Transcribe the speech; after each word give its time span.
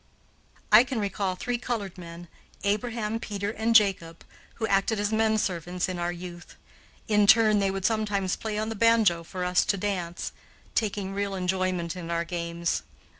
I 0.71 0.83
can 0.83 0.99
recall 0.99 1.35
three 1.35 1.59
colored 1.59 1.95
men, 1.95 2.27
Abraham, 2.63 3.19
Peter, 3.19 3.51
and 3.51 3.75
Jacob, 3.75 4.25
who 4.55 4.65
acted 4.65 4.99
as 4.99 5.11
menservants 5.13 5.87
in 5.87 5.99
our 5.99 6.11
youth. 6.11 6.55
In 7.07 7.27
turn 7.27 7.59
they 7.59 7.69
would 7.69 7.85
sometimes 7.85 8.35
play 8.35 8.57
on 8.57 8.69
the 8.69 8.75
banjo 8.75 9.21
for 9.23 9.45
us 9.45 9.63
to 9.65 9.77
dance, 9.77 10.31
taking 10.73 11.13
real 11.13 11.35
enjoyment 11.35 11.95
in 11.95 12.09
our 12.09 12.25
games. 12.25 12.81